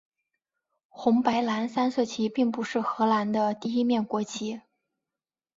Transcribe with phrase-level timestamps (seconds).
[0.89, 4.61] 红白蓝三色旗并不是荷兰的第一面国旗。